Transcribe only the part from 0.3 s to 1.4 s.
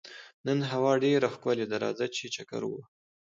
نن هوا ډېره